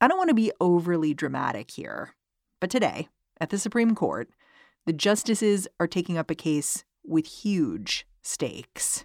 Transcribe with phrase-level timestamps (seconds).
[0.00, 2.14] I don't want to be overly dramatic here,
[2.58, 4.30] but today, at the Supreme Court,
[4.86, 9.04] the justices are taking up a case with huge stakes.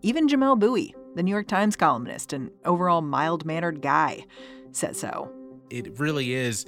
[0.00, 4.24] Even Jamelle Bouie, the New York Times columnist and overall mild mannered guy,
[4.72, 5.30] said so.
[5.68, 6.64] It really is.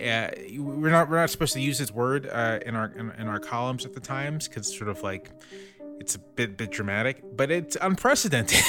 [0.00, 3.26] Uh, we're not we're not supposed to use this word uh, in our in, in,
[3.26, 5.30] our columns at the Times because sort of like
[5.98, 8.62] it's a bit bit dramatic, but it's unprecedented.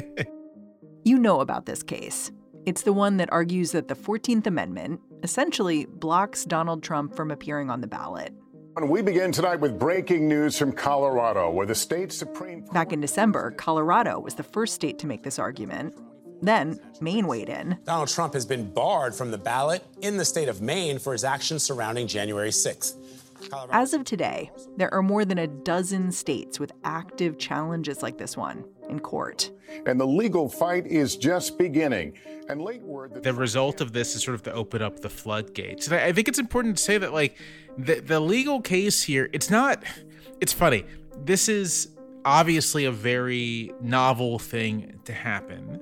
[1.04, 2.30] you know about this case.
[2.68, 7.70] It's the one that argues that the 14th Amendment essentially blocks Donald Trump from appearing
[7.70, 8.34] on the ballot.
[8.82, 12.74] We begin tonight with breaking news from Colorado, where the state Supreme Court.
[12.74, 15.94] Back in December, Colorado was the first state to make this argument.
[16.42, 17.78] Then, Maine weighed in.
[17.84, 21.24] Donald Trump has been barred from the ballot in the state of Maine for his
[21.24, 22.96] actions surrounding January 6th.
[23.48, 23.72] Colorado.
[23.72, 28.36] As of today, there are more than a dozen states with active challenges like this
[28.36, 29.50] one in court.
[29.86, 32.14] And the legal fight is just beginning.
[32.48, 35.86] And late word the result of this is sort of to open up the floodgates.
[35.86, 37.36] And I think it's important to say that, like,
[37.76, 39.84] the the legal case here, it's not.
[40.40, 40.84] It's funny.
[41.16, 41.88] This is
[42.24, 45.80] obviously a very novel thing to happen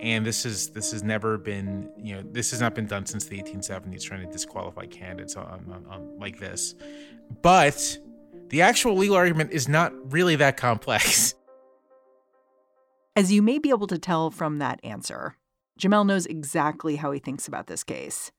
[0.00, 3.24] and this is this has never been you know this has not been done since
[3.24, 6.74] the 1870s trying to disqualify candidates on, on, on, like this
[7.42, 7.98] but
[8.48, 11.34] the actual legal argument is not really that complex
[13.18, 15.34] as you may be able to tell from that answer
[15.76, 18.30] jamelle knows exactly how he thinks about this case.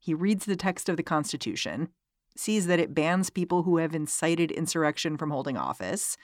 [0.00, 1.88] He reads the text of the constitution
[2.36, 6.16] sees that it bans people who have incited insurrection from holding office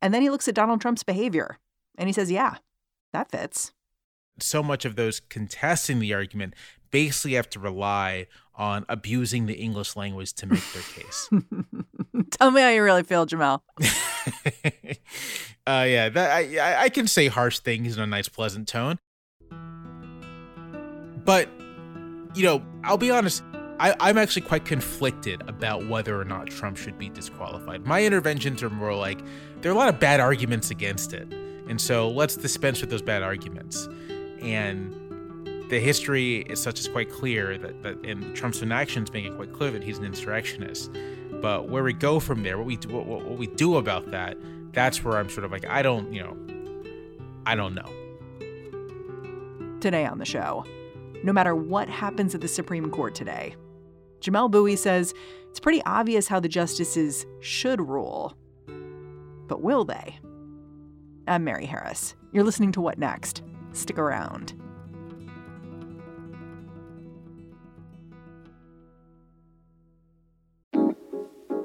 [0.00, 1.58] and then he looks at donald trump's behavior
[1.98, 2.54] and he says yeah
[3.12, 3.72] that fits
[4.38, 6.54] so much of those contesting the argument
[6.90, 11.30] basically have to rely on abusing the English language to make their case.
[12.30, 13.62] Tell me how you really feel, Jamelle.
[15.66, 18.98] uh, yeah, that, I, I can say harsh things in a nice, pleasant tone.
[21.24, 21.48] But,
[22.34, 23.42] you know, I'll be honest,
[23.80, 27.86] I, I'm actually quite conflicted about whether or not Trump should be disqualified.
[27.86, 29.20] My interventions are more like
[29.60, 31.32] there are a lot of bad arguments against it.
[31.68, 33.88] And so let's dispense with those bad arguments
[34.42, 39.24] and the history is such as quite clear that, that and Trump's own actions make
[39.24, 40.90] it quite clear that he's an insurrectionist.
[41.40, 44.36] But where we go from there, what we do, what, what we do about that,
[44.72, 46.36] that's where I'm sort of like I don't, you know,
[47.46, 47.88] I don't know.
[49.80, 50.64] Today on the show,
[51.24, 53.56] no matter what happens at the Supreme Court today,
[54.20, 55.14] Jamelle Bouie says
[55.48, 58.36] it's pretty obvious how the justices should rule.
[59.48, 60.18] But will they?
[61.26, 62.14] I'm Mary Harris.
[62.32, 63.42] You're listening to What Next?
[63.72, 64.54] Stick around.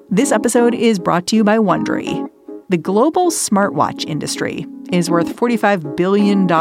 [0.09, 2.27] This episode is brought to you by Wondery.
[2.69, 6.51] The global smartwatch industry is worth $45 billion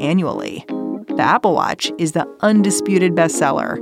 [0.00, 0.64] annually.
[0.68, 3.80] The Apple Watch is the undisputed bestseller,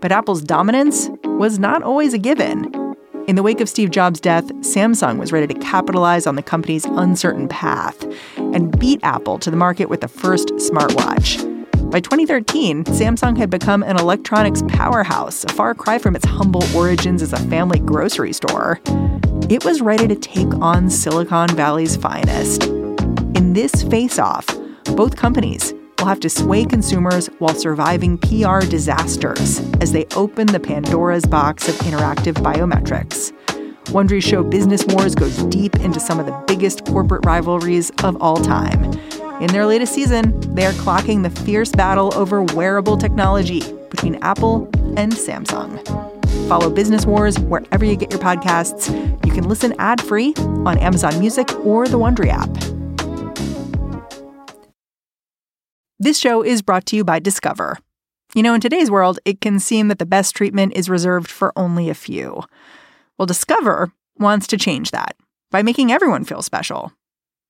[0.00, 2.83] but Apple's dominance was not always a given.
[3.26, 6.84] In the wake of Steve Jobs' death, Samsung was ready to capitalize on the company's
[6.84, 8.04] uncertain path
[8.36, 11.40] and beat Apple to the market with the first smartwatch.
[11.90, 17.22] By 2013, Samsung had become an electronics powerhouse, a far cry from its humble origins
[17.22, 18.78] as a family grocery store.
[19.48, 22.64] It was ready to take on Silicon Valley's finest.
[22.64, 24.46] In this face off,
[24.96, 25.72] both companies
[26.04, 31.66] will have to sway consumers while surviving PR disasters as they open the Pandora's box
[31.66, 33.32] of interactive biometrics.
[33.84, 38.36] Wondery's show Business Wars goes deep into some of the biggest corporate rivalries of all
[38.36, 38.84] time.
[39.40, 44.68] In their latest season, they are clocking the fierce battle over wearable technology between Apple
[44.98, 45.82] and Samsung.
[46.48, 48.90] Follow Business Wars wherever you get your podcasts.
[49.24, 52.83] You can listen ad-free on Amazon Music or the Wondery app.
[56.00, 57.78] This show is brought to you by Discover.
[58.34, 61.52] You know, in today's world, it can seem that the best treatment is reserved for
[61.56, 62.42] only a few.
[63.16, 65.14] Well, Discover wants to change that
[65.52, 66.92] by making everyone feel special.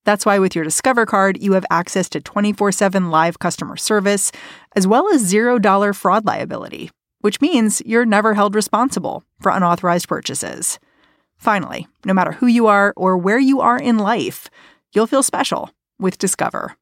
[0.03, 4.31] That's why with your Discover card, you have access to 24 7 live customer service,
[4.75, 10.77] as well as $0 fraud liability, which means you're never held responsible for unauthorized purchases.
[11.35, 14.51] Finally, no matter who you are or where you are in life,
[14.93, 16.77] you'll feel special with Discover.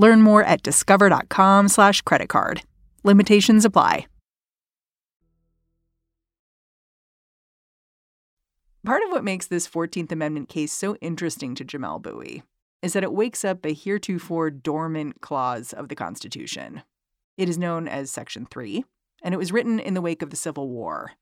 [0.00, 2.62] Learn more at discover.com slash credit card.
[3.04, 4.06] Limitations apply.
[8.82, 12.42] Part of what makes this 14th Amendment case so interesting to Jamelle Bouie
[12.80, 16.80] is that it wakes up a heretofore dormant clause of the Constitution.
[17.36, 18.82] It is known as Section 3,
[19.22, 21.12] and it was written in the wake of the Civil War.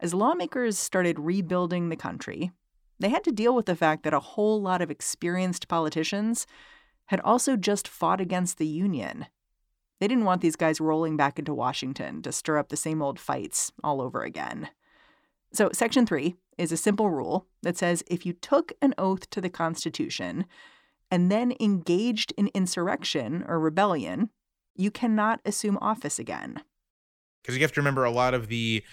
[0.00, 2.50] As lawmakers started rebuilding the country,
[2.98, 6.46] they had to deal with the fact that a whole lot of experienced politicians
[7.10, 9.26] had also just fought against the Union.
[9.98, 13.18] They didn't want these guys rolling back into Washington to stir up the same old
[13.18, 14.68] fights all over again.
[15.52, 19.40] So, Section 3 is a simple rule that says if you took an oath to
[19.40, 20.44] the Constitution
[21.10, 24.30] and then engaged in insurrection or rebellion,
[24.76, 26.62] you cannot assume office again.
[27.42, 28.84] Because you have to remember a lot of the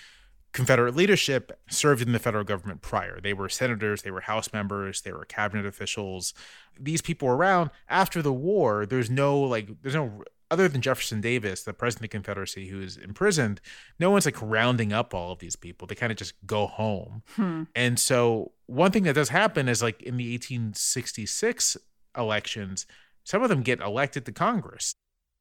[0.53, 3.19] Confederate leadership served in the federal government prior.
[3.21, 6.33] They were senators, they were House members, they were cabinet officials.
[6.79, 8.85] These people were around after the war.
[8.85, 12.81] There's no like, there's no other than Jefferson Davis, the president of the Confederacy, who
[12.81, 13.59] is imprisoned.
[13.99, 15.87] No one's like rounding up all of these people.
[15.87, 17.23] They kind of just go home.
[17.35, 17.63] Hmm.
[17.75, 21.77] And so one thing that does happen is like in the 1866
[22.17, 22.85] elections,
[23.23, 24.93] some of them get elected to Congress.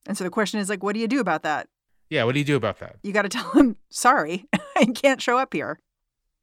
[0.06, 1.68] And so the question is like, what do you do about that?
[2.08, 2.96] Yeah, what do you do about that?
[3.02, 5.78] You got to tell them, sorry, I can't show up here.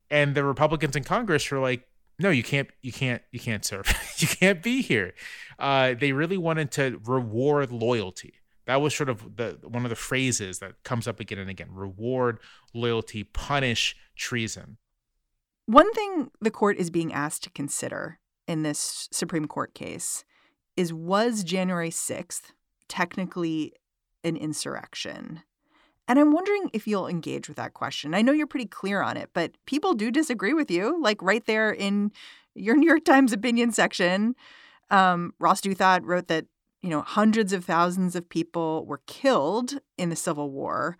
[0.10, 1.88] And the Republicans in Congress were like,
[2.20, 3.88] no, you can't, you can't, you can't serve.
[4.18, 5.14] you can't be here.
[5.58, 8.36] Uh, they really wanted to reward loyalty.
[8.66, 11.68] That was sort of the one of the phrases that comes up again and again:
[11.72, 12.40] reward
[12.74, 14.78] loyalty, punish treason.
[15.66, 20.24] One thing the court is being asked to consider in this Supreme Court case
[20.78, 22.52] is was January 6th
[22.88, 23.74] technically
[24.24, 25.42] an insurrection?
[26.08, 28.14] And I'm wondering if you'll engage with that question.
[28.14, 31.02] I know you're pretty clear on it, but people do disagree with you.
[31.02, 32.12] Like right there in
[32.56, 34.36] your New York Times opinion section,
[34.90, 36.46] um, Ross Douthat wrote that
[36.82, 40.98] you know hundreds of thousands of people were killed in the Civil War,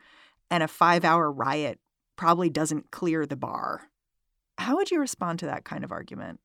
[0.50, 1.80] and a five-hour riot
[2.16, 3.90] probably doesn't clear the bar.
[4.58, 6.40] How would you respond to that kind of argument?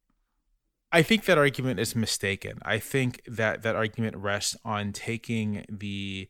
[0.90, 2.58] I think that argument is mistaken.
[2.62, 6.28] I think that that argument rests on taking the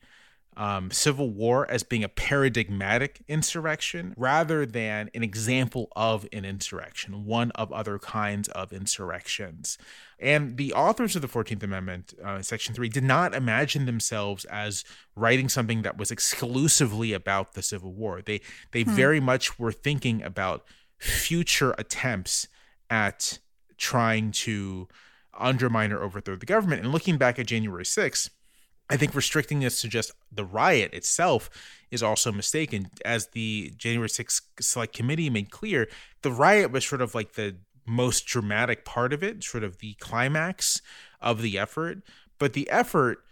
[0.58, 7.24] um, Civil War as being a paradigmatic insurrection rather than an example of an insurrection,
[7.24, 9.78] one of other kinds of insurrections.
[10.18, 14.84] And the authors of the 14th Amendment, uh, Section 3, did not imagine themselves as
[15.14, 18.20] writing something that was exclusively about the Civil War.
[18.20, 18.40] They,
[18.72, 18.90] they hmm.
[18.90, 20.64] very much were thinking about
[20.98, 22.48] future attempts
[22.90, 23.38] at
[23.76, 24.88] trying to
[25.38, 26.82] undermine or overthrow the government.
[26.82, 28.30] And looking back at January 6th,
[28.90, 31.50] I think restricting this to just the riot itself
[31.90, 32.90] is also mistaken.
[33.04, 35.88] As the January 6th Select Committee made clear,
[36.22, 37.56] the riot was sort of like the
[37.86, 40.80] most dramatic part of it, sort of the climax
[41.20, 42.02] of the effort.
[42.38, 43.24] But the effort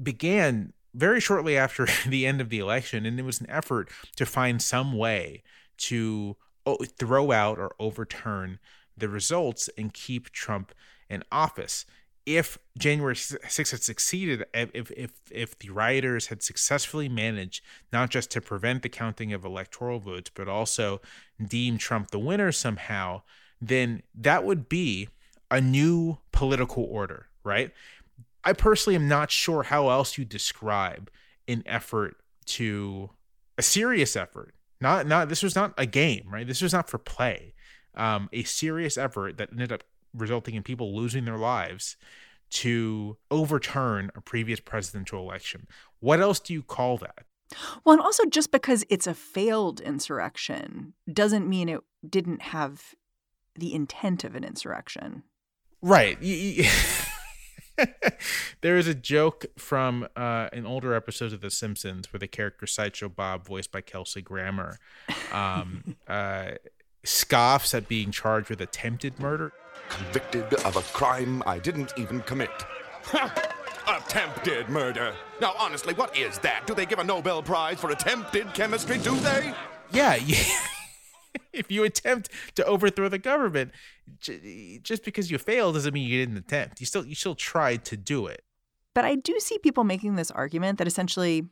[0.00, 4.26] began very shortly after the end of the election, and it was an effort to
[4.26, 5.42] find some way
[5.78, 6.36] to
[6.66, 8.58] oh, throw out or overturn
[8.96, 10.72] the results and keep Trump
[11.08, 11.86] in office
[12.36, 18.30] if January 6th had succeeded, if, if, if the rioters had successfully managed not just
[18.32, 21.00] to prevent the counting of electoral votes, but also
[21.42, 23.22] deem Trump the winner somehow,
[23.62, 25.08] then that would be
[25.50, 27.72] a new political order, right?
[28.44, 31.10] I personally am not sure how else you describe
[31.48, 32.16] an effort
[32.46, 33.08] to
[33.56, 34.54] a serious effort.
[34.80, 36.46] Not not this was not a game, right?
[36.46, 37.54] This was not for play.
[37.94, 39.82] Um, a serious effort that ended up
[40.14, 41.96] resulting in people losing their lives
[42.50, 45.66] to overturn a previous presidential election.
[46.00, 47.24] What else do you call that?
[47.84, 52.94] Well, and also just because it's a failed insurrection doesn't mean it didn't have
[53.54, 55.22] the intent of an insurrection.
[55.80, 56.18] Right.
[58.60, 62.66] there is a joke from uh, an older episode of The Simpsons where the character
[62.66, 64.78] Sideshow Bob, voiced by Kelsey Grammer,
[65.32, 66.52] um, uh,
[67.04, 69.52] scoffs at being charged with attempted murder.
[69.88, 72.50] Convicted of a crime I didn't even commit.
[73.86, 75.14] attempted murder.
[75.40, 76.66] Now, honestly, what is that?
[76.66, 79.54] Do they give a Nobel Prize for attempted chemistry, do they?
[79.92, 80.44] Yeah, yeah.
[81.52, 83.72] if you attempt to overthrow the government,
[84.20, 86.80] just because you failed doesn't mean you didn't attempt.
[86.80, 88.42] You still you still tried to do it.
[88.94, 91.46] But I do see people making this argument that essentially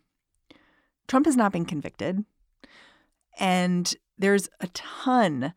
[1.08, 2.24] Trump has not been convicted.
[3.38, 5.52] And there's a ton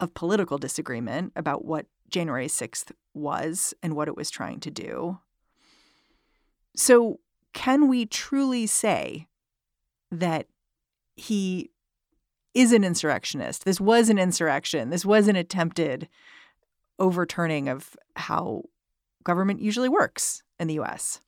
[0.00, 5.18] of political disagreement about what January 6th was and what it was trying to do.
[6.76, 7.20] So,
[7.52, 9.26] can we truly say
[10.10, 10.46] that
[11.16, 11.70] he
[12.54, 13.64] is an insurrectionist.
[13.64, 14.90] This was an insurrection.
[14.90, 16.08] This was an attempted
[16.98, 18.64] overturning of how
[19.24, 21.20] government usually works in the US.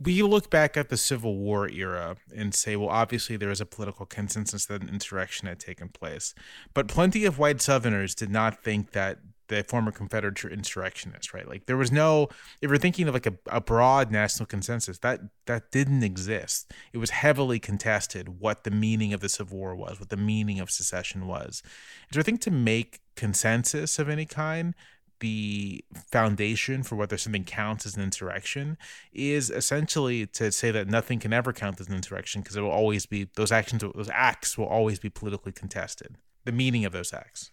[0.00, 3.66] We look back at the Civil War era and say, well, obviously there was a
[3.66, 6.34] political consensus that an insurrection had taken place.
[6.74, 11.48] But plenty of white Southerners did not think that the former Confederate insurrectionists, right?
[11.48, 12.28] Like there was no,
[12.60, 16.72] if you're thinking of like a, a broad national consensus, that that didn't exist.
[16.92, 20.60] It was heavily contested what the meaning of the Civil War was, what the meaning
[20.60, 21.62] of secession was.
[22.08, 24.74] And so I think to make consensus of any kind,
[25.20, 28.76] the foundation for whether something counts as an insurrection
[29.12, 32.70] is essentially to say that nothing can ever count as an insurrection because it will
[32.70, 36.16] always be those actions, those acts will always be politically contested.
[36.44, 37.52] The meaning of those acts.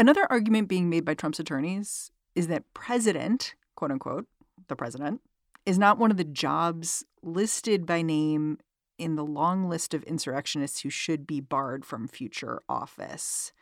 [0.00, 4.26] Another argument being made by Trump's attorneys is that president, quote unquote,
[4.68, 5.20] the president,
[5.66, 8.56] is not one of the jobs listed by name
[8.96, 13.52] in the long list of insurrectionists who should be barred from future office.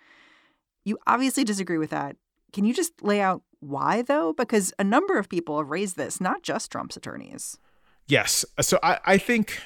[0.85, 2.15] You obviously disagree with that.
[2.53, 4.33] Can you just lay out why, though?
[4.33, 7.59] Because a number of people have raised this, not just Trump's attorneys.
[8.07, 8.45] Yes.
[8.61, 9.61] So I, I think,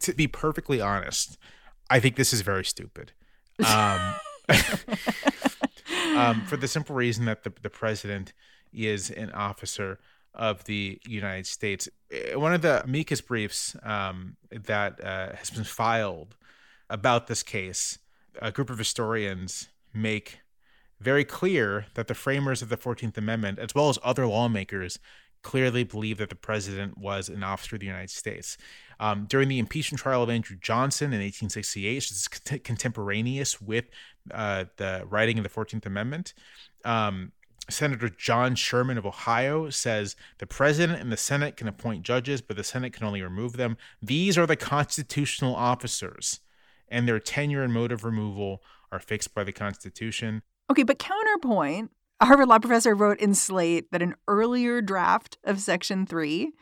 [0.00, 1.38] to be perfectly honest,
[1.88, 3.12] I think this is very stupid.
[3.64, 4.16] Um,
[6.16, 8.32] um, for the simple reason that the, the president
[8.72, 9.98] is an officer
[10.34, 11.88] of the United States.
[12.12, 16.36] Uh, one of the amicus briefs um, that uh, has been filed
[16.90, 17.98] about this case,
[18.42, 20.40] a group of historians make
[21.00, 24.98] very clear that the framers of the 14th Amendment, as well as other lawmakers,
[25.42, 28.56] clearly believe that the president was an officer of the United States.
[29.00, 33.86] Um, during the impeachment trial of Andrew Johnson in 1868, which is contemporaneous with
[34.30, 36.34] uh, the writing of the 14th Amendment,
[36.84, 37.32] um,
[37.70, 42.56] Senator John Sherman of Ohio says the president and the Senate can appoint judges, but
[42.56, 43.76] the Senate can only remove them.
[44.02, 46.40] These are the constitutional officers,
[46.88, 50.42] and their tenure and mode of removal are fixed by the Constitution.
[50.70, 55.60] Okay, but counterpoint a Harvard law professor wrote in Slate that an earlier draft of
[55.60, 56.52] Section 3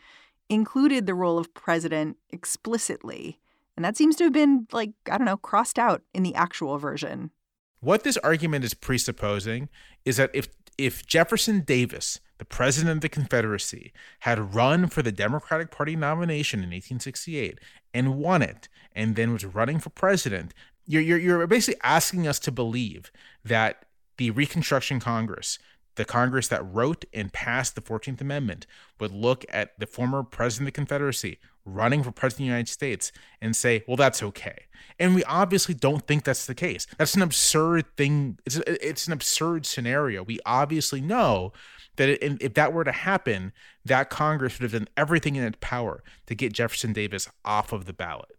[0.49, 3.39] included the role of president explicitly.
[3.75, 6.77] And that seems to have been, like, I don't know, crossed out in the actual
[6.77, 7.31] version.
[7.79, 9.69] What this argument is presupposing
[10.05, 10.47] is that if
[10.77, 16.59] if Jefferson Davis, the president of the Confederacy, had run for the Democratic Party nomination
[16.59, 17.59] in 1868
[17.93, 20.53] and won it, and then was running for president,
[20.85, 23.11] you're, you're, you're basically asking us to believe
[23.45, 23.85] that
[24.17, 25.59] the Reconstruction Congress,
[25.95, 28.65] the Congress that wrote and passed the 14th Amendment,
[28.99, 32.69] would look at the former president of the Confederacy running for president of the United
[32.69, 34.65] States and say, well, that's okay.
[34.99, 36.85] And we obviously don't think that's the case.
[36.97, 38.37] That's an absurd thing.
[38.45, 40.23] It's, it's an absurd scenario.
[40.23, 41.53] We obviously know
[41.95, 43.53] that it, if that were to happen,
[43.85, 47.85] that Congress would have done everything in its power to get Jefferson Davis off of
[47.85, 48.35] the ballot.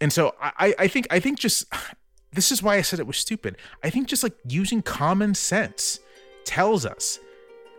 [0.00, 1.66] And so I, I think I think just
[2.32, 3.56] this is why I said it was stupid.
[3.82, 6.00] I think just like using common sense
[6.46, 7.20] tells us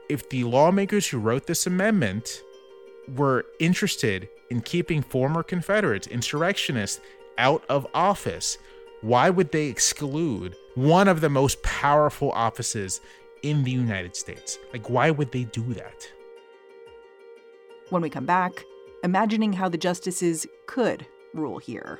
[0.10, 2.44] if the lawmakers who wrote this amendment
[3.16, 7.02] were interested in keeping former Confederates, insurrectionists,
[7.38, 8.58] out of office,
[9.02, 13.02] why would they exclude one of the most powerful offices
[13.44, 14.58] in the United States?
[14.74, 16.08] Like, why would they do that?
[17.90, 18.66] When we come back,
[19.04, 22.00] imagining how the justices could rule here.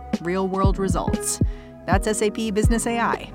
[0.21, 1.41] real world results.
[1.85, 3.31] That's SAP Business AI.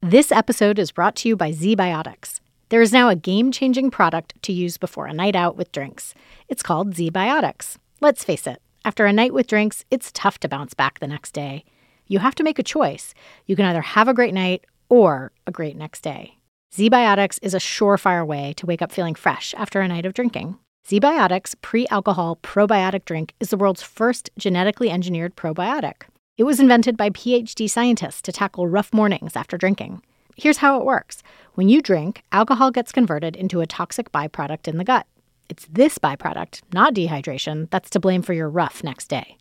[0.00, 2.40] This episode is brought to you by ZBiotics.
[2.70, 6.14] There is now a game changing product to use before a night out with drinks.
[6.48, 7.76] It's called ZBiotics.
[8.00, 11.32] Let's face it, after a night with drinks, it's tough to bounce back the next
[11.32, 11.64] day.
[12.08, 13.14] You have to make a choice.
[13.46, 16.38] You can either have a great night or a great next day.
[16.74, 20.58] ZBiotics is a surefire way to wake up feeling fresh after a night of drinking.
[20.86, 26.02] ZBiotics pre alcohol probiotic drink is the world's first genetically engineered probiotic.
[26.36, 30.02] It was invented by PhD scientists to tackle rough mornings after drinking.
[30.36, 31.22] Here's how it works
[31.54, 35.06] when you drink, alcohol gets converted into a toxic byproduct in the gut.
[35.48, 39.36] It's this byproduct, not dehydration, that's to blame for your rough next day.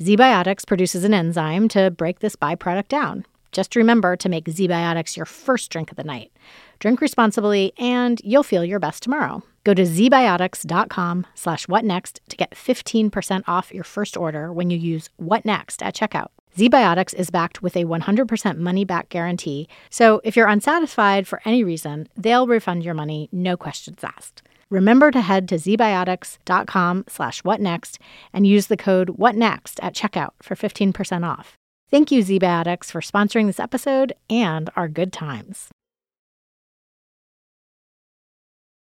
[0.00, 5.26] ZBiotics produces an enzyme to break this byproduct down Just remember to make ZBiotics your
[5.26, 6.32] first drink of the night.
[6.78, 9.42] Drink responsibly, and you'll feel your best tomorrow.
[9.64, 15.10] Go to zbiotics.com slash whatnext to get 15% off your first order when you use
[15.16, 16.28] What Next at checkout.
[16.56, 22.08] ZBiotics is backed with a 100% money-back guarantee, so if you're unsatisfied for any reason,
[22.16, 24.42] they'll refund your money, no questions asked.
[24.70, 27.98] Remember to head to zbiotics.com slash whatnext
[28.32, 31.56] and use the code whatnext at checkout for 15% off.
[31.90, 35.70] Thank you, ZBiotics, for sponsoring this episode and our good times.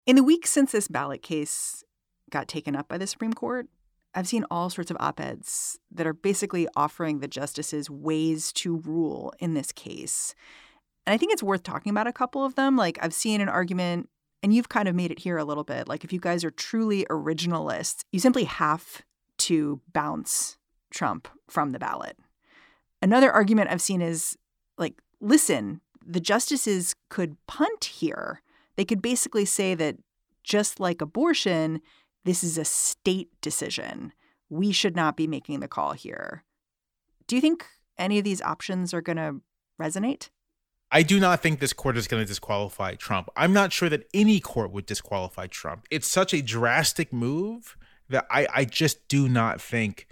[0.07, 1.83] In the weeks since this ballot case
[2.31, 3.67] got taken up by the Supreme Court,
[4.15, 8.77] I've seen all sorts of op eds that are basically offering the justices ways to
[8.77, 10.37] rule in this case.
[11.05, 12.77] And I think it's worth talking about a couple of them.
[12.77, 14.11] Like, I've seen an argument,
[14.45, 15.89] and you've kind of made it here a little bit.
[15.89, 19.03] Like, if you guys are truly originalists, you simply have
[19.39, 20.57] to bounce
[20.93, 22.17] Trump from the ballot.
[23.03, 24.39] Another argument I've seen is
[24.79, 28.43] like, listen, the justices could punt here.
[28.77, 29.97] They could basically say that
[30.45, 31.81] just like abortion,
[32.25, 34.13] this is a state decision.
[34.49, 36.45] We should not be making the call here.
[37.27, 37.67] Do you think
[37.99, 39.41] any of these options are going to
[39.81, 40.31] resonate?
[40.91, 43.31] I do not think this court is going to disqualify Trump.
[43.35, 45.87] I'm not sure that any court would disqualify Trump.
[45.91, 47.77] It's such a drastic move
[48.11, 50.07] that I, I just do not think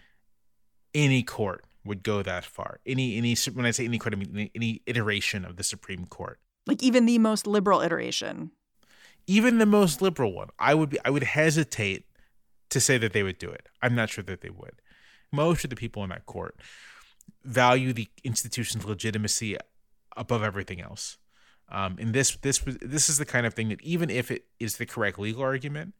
[0.95, 2.81] any court would go that far.
[2.87, 6.39] Any any when I say any court, I mean any, iteration of the Supreme Court.
[6.67, 8.53] Like even the most liberal iteration.
[9.27, 12.07] Even the most liberal one, I would be I would hesitate
[12.71, 13.69] to say that they would do it.
[13.83, 14.81] I'm not sure that they would.
[15.33, 16.61] Most of the people in that court
[17.45, 19.57] value the institution's legitimacy
[20.17, 21.17] above everything else.
[21.69, 24.77] Um, and this this this is the kind of thing that even if it is
[24.77, 25.95] the correct legal argument,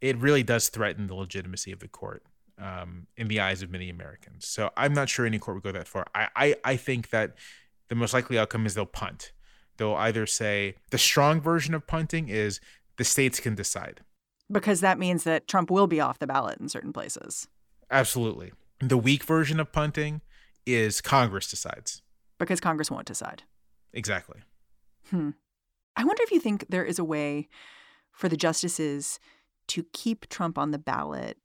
[0.00, 2.22] it really does threaten the legitimacy of the court
[2.58, 4.46] um, in the eyes of many Americans.
[4.46, 6.06] So I'm not sure any court would go that far.
[6.14, 7.34] I, I, I think that
[7.88, 9.32] the most likely outcome is they'll punt.
[9.76, 12.60] They'll either say the strong version of punting is
[12.96, 14.00] the states can decide.
[14.50, 17.48] Because that means that Trump will be off the ballot in certain places.
[17.90, 18.52] Absolutely.
[18.80, 20.20] The weak version of punting
[20.66, 22.02] is Congress decides.
[22.38, 23.42] Because Congress won't decide.
[23.92, 24.40] Exactly.
[25.10, 25.30] Hmm.
[25.96, 27.48] I wonder if you think there is a way
[28.12, 29.18] for the justices
[29.68, 31.38] to keep Trump on the ballot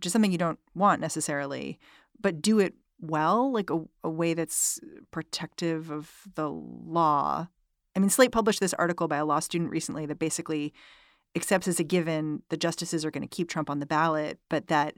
[0.00, 1.78] which is something you don't want necessarily,
[2.18, 7.48] but do it well, like a, a way that's protective of the law.
[7.94, 10.72] I mean, Slate published this article by a law student recently that basically
[11.36, 14.68] accepts as a given the justices are going to keep Trump on the ballot, but
[14.68, 14.94] that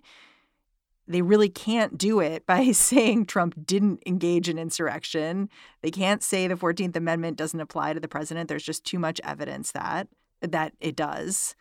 [1.08, 5.48] they really can't do it by saying Trump didn't engage in insurrection.
[5.82, 8.48] They can't say the 14th Amendment doesn't apply to the president.
[8.48, 10.06] There's just too much evidence that
[10.42, 11.56] that it does.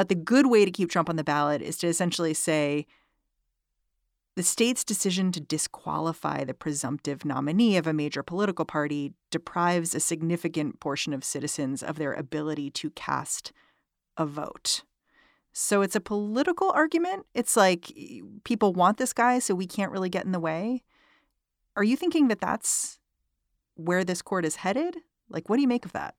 [0.00, 2.86] But the good way to keep Trump on the ballot is to essentially say
[4.34, 10.00] the state's decision to disqualify the presumptive nominee of a major political party deprives a
[10.00, 13.52] significant portion of citizens of their ability to cast
[14.16, 14.84] a vote.
[15.52, 17.26] So it's a political argument.
[17.34, 17.92] It's like
[18.44, 20.82] people want this guy, so we can't really get in the way.
[21.76, 22.98] Are you thinking that that's
[23.74, 24.96] where this court is headed?
[25.28, 26.14] Like, what do you make of that?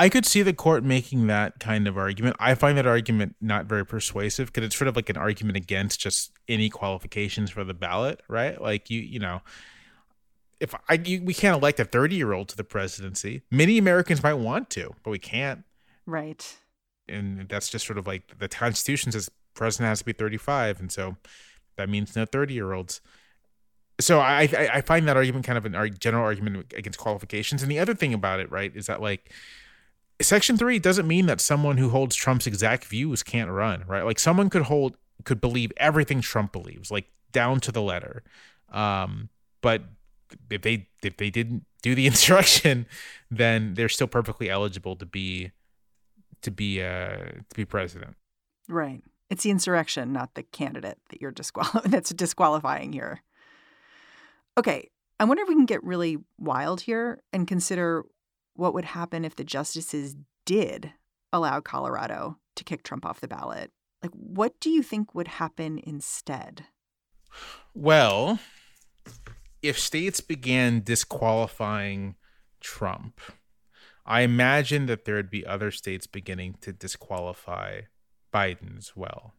[0.00, 2.36] I could see the court making that kind of argument.
[2.38, 5.98] I find that argument not very persuasive because it's sort of like an argument against
[5.98, 8.60] just any qualifications for the ballot, right?
[8.62, 9.42] Like you, you know,
[10.60, 13.42] if I you, we can't elect a 30 year old to the presidency.
[13.50, 15.64] Many Americans might want to, but we can't.
[16.06, 16.56] Right.
[17.08, 20.92] And that's just sort of like the Constitution says president has to be 35, and
[20.92, 21.16] so
[21.76, 23.00] that means no 30 year olds.
[24.00, 27.62] So I, I I find that argument kind of a general argument against qualifications.
[27.62, 29.32] And the other thing about it, right, is that like
[30.20, 34.04] Section 3 doesn't mean that someone who holds Trump's exact views can't run, right?
[34.04, 38.22] Like someone could hold could believe everything Trump believes, like down to the letter.
[38.70, 39.28] Um,
[39.60, 39.82] but
[40.50, 42.86] if they if they didn't do the instruction,
[43.30, 45.52] then they're still perfectly eligible to be
[46.42, 47.16] to be uh
[47.48, 48.16] to be president.
[48.68, 49.02] Right.
[49.30, 53.22] It's the insurrection, not the candidate that you're disqual- that's disqualifying here.
[54.56, 58.04] Okay, I wonder if we can get really wild here and consider
[58.58, 60.92] what would happen if the justices did
[61.32, 63.70] allow Colorado to kick Trump off the ballot.
[64.02, 66.66] Like, what do you think would happen instead?
[67.72, 68.40] Well,
[69.62, 72.16] if states began disqualifying
[72.60, 73.20] Trump,
[74.04, 77.82] I imagine that there would be other states beginning to disqualify
[78.34, 79.34] Biden as well.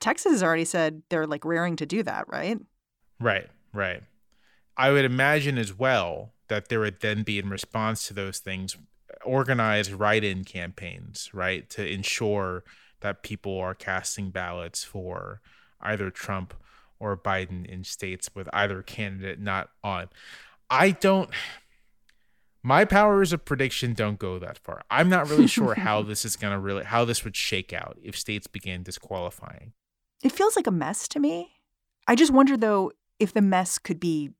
[0.00, 2.58] Texas has already said they're like raring to do that, right?
[3.20, 4.02] Right, right.
[4.76, 8.76] I would imagine as well that there would then be in response to those things
[9.24, 12.64] organized write-in campaigns right to ensure
[13.00, 15.40] that people are casting ballots for
[15.80, 16.54] either Trump
[16.98, 20.08] or Biden in states with either candidate not on.
[20.70, 21.30] I don't
[22.62, 24.82] my powers of prediction don't go that far.
[24.90, 27.96] I'm not really sure how this is going to really how this would shake out
[28.02, 29.72] if states began disqualifying.
[30.22, 31.52] It feels like a mess to me.
[32.08, 34.30] I just wonder though if the mess could be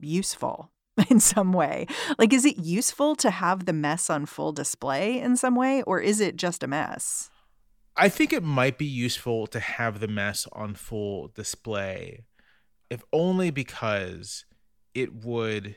[0.00, 0.70] useful
[1.10, 1.86] in some way.
[2.18, 6.00] Like is it useful to have the mess on full display in some way or
[6.00, 7.30] is it just a mess?
[7.96, 12.24] I think it might be useful to have the mess on full display
[12.90, 14.44] if only because
[14.94, 15.76] it would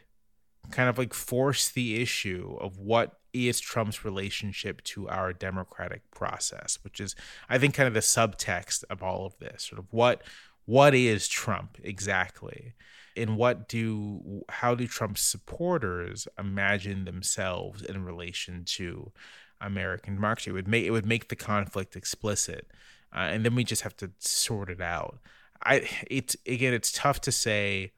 [0.71, 6.79] kind of like force the issue of what is Trump's relationship to our democratic process,
[6.83, 7.15] which is
[7.49, 9.63] I think kind of the subtext of all of this.
[9.63, 10.21] Sort of what
[10.65, 12.73] what is Trump exactly?
[13.17, 19.11] And what do how do Trump's supporters imagine themselves in relation to
[19.59, 20.51] American democracy?
[20.51, 22.67] It would make it would make the conflict explicit.
[23.15, 25.19] Uh, and then we just have to sort it out.
[25.63, 27.91] I it's again it's tough to say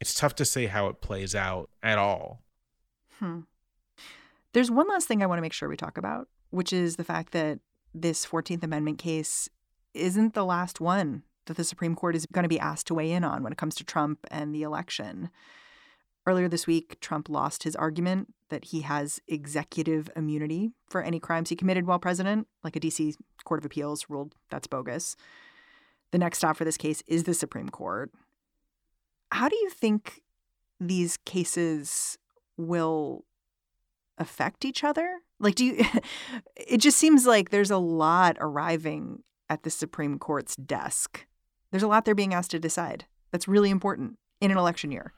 [0.00, 2.42] it's tough to say how it plays out at all.
[3.18, 3.40] Hmm.
[4.52, 7.04] There's one last thing I want to make sure we talk about, which is the
[7.04, 7.60] fact that
[7.94, 9.48] this 14th Amendment case
[9.94, 13.12] isn't the last one that the Supreme Court is going to be asked to weigh
[13.12, 15.30] in on when it comes to Trump and the election.
[16.26, 21.48] Earlier this week, Trump lost his argument that he has executive immunity for any crimes
[21.48, 25.16] he committed while president, like a DC Court of Appeals ruled that's bogus.
[26.12, 28.12] The next stop for this case is the Supreme Court.
[29.32, 30.20] How do you think
[30.78, 32.18] these cases
[32.56, 33.24] will
[34.18, 35.20] affect each other?
[35.40, 35.84] Like, do you,
[36.56, 41.26] it just seems like there's a lot arriving at the Supreme Court's desk.
[41.72, 43.06] There's a lot they're being asked to decide.
[43.32, 45.12] That's really important in an election year.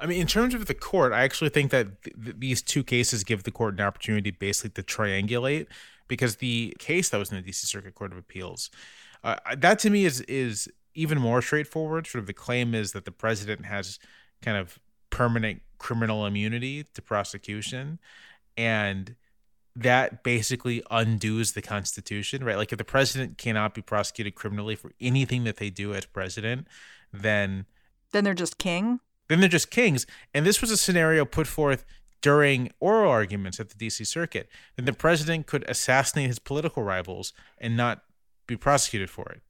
[0.00, 3.24] I mean, in terms of the court, I actually think that th- these two cases
[3.24, 5.66] give the court an opportunity basically to triangulate
[6.06, 8.70] because the case that was in the DC Circuit Court of Appeals,
[9.22, 12.06] uh, that to me is is even more straightforward.
[12.06, 13.98] Sort of the claim is that the president has
[14.40, 14.78] kind of
[15.10, 17.98] permanent criminal immunity to prosecution,
[18.56, 19.16] and
[19.82, 22.56] that basically undoes the Constitution, right?
[22.56, 26.66] Like if the president cannot be prosecuted criminally for anything that they do as president,
[27.12, 27.66] then
[28.12, 29.00] then they're just king.
[29.28, 30.06] Then they're just kings.
[30.32, 31.84] And this was a scenario put forth
[32.22, 34.48] during oral arguments at the DC Circuit.
[34.76, 38.02] Then the president could assassinate his political rivals and not
[38.46, 39.42] be prosecuted for it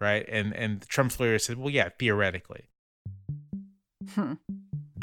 [0.00, 0.26] right?
[0.28, 2.68] And and Trump's lawyer said, well, yeah, theoretically.
[4.10, 4.34] Hmm.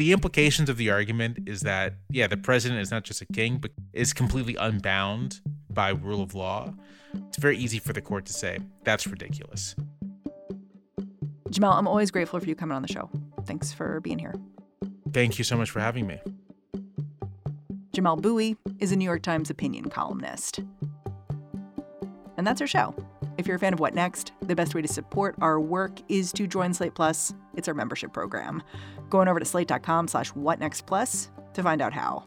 [0.01, 3.59] The implications of the argument is that yeah, the president is not just a king,
[3.59, 6.73] but is completely unbound by rule of law.
[7.27, 9.75] It's very easy for the court to say that's ridiculous.
[11.51, 13.11] Jamelle, I'm always grateful for you coming on the show.
[13.45, 14.33] Thanks for being here.
[15.13, 16.19] Thank you so much for having me.
[17.93, 20.61] Jamelle Bouie is a New York Times opinion columnist.
[22.37, 22.95] And that's our show.
[23.37, 26.33] If you're a fan of What Next, the best way to support our work is
[26.33, 27.35] to join Slate Plus.
[27.55, 28.63] It's our membership program.
[29.09, 32.25] Going over to slate.com slash whatnextplus to find out how.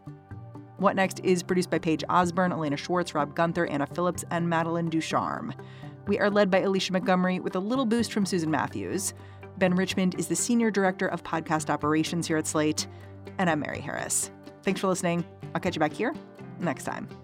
[0.79, 4.91] What Next is produced by Paige Osborne, Elena Schwartz, Rob Gunther, Anna Phillips, and Madeline
[4.91, 5.55] Ducharme.
[6.07, 9.15] We are led by Alicia Montgomery with a little boost from Susan Matthews.
[9.57, 12.87] Ben Richmond is the Senior Director of Podcast Operations here at Slate.
[13.39, 14.31] And I'm Mary Harris.
[14.63, 15.25] Thanks for listening.
[15.55, 16.15] I'll catch you back here
[16.59, 17.24] next time.